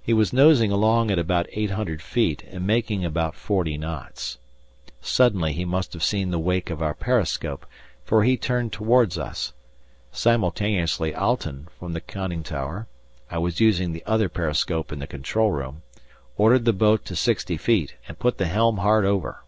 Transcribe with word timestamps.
He 0.00 0.12
was 0.12 0.32
nosing 0.32 0.70
along 0.70 1.10
at 1.10 1.18
about 1.18 1.46
800 1.50 2.00
feet 2.00 2.44
and 2.44 2.64
making 2.64 3.04
about 3.04 3.34
40 3.34 3.76
knots. 3.76 4.38
Suddenly 5.00 5.54
he 5.54 5.64
must 5.64 5.92
have 5.92 6.04
seen 6.04 6.30
the 6.30 6.38
wake 6.38 6.70
of 6.70 6.80
our 6.80 6.94
periscope, 6.94 7.66
for 8.04 8.22
he 8.22 8.36
turned 8.36 8.72
towards 8.72 9.18
us. 9.18 9.54
Simultaneously 10.12 11.12
Alten, 11.12 11.66
from 11.80 11.94
the 11.94 12.00
conning 12.00 12.44
tower 12.44 12.86
(I 13.28 13.38
was 13.38 13.58
using 13.58 13.90
the 13.92 14.04
other 14.06 14.28
periscope 14.28 14.92
in 14.92 15.00
the 15.00 15.06
control 15.08 15.50
room), 15.50 15.82
ordered 16.36 16.64
the 16.64 16.72
boat 16.72 17.04
to 17.06 17.16
sixty 17.16 17.56
feet, 17.56 17.96
and 18.06 18.20
put 18.20 18.38
the 18.38 18.46
helm 18.46 18.76
hard 18.76 19.04
over. 19.04 19.42